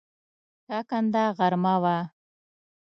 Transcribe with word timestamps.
ټاکنده 0.67 1.23
غرمه 1.37 1.75
وه. 1.83 1.97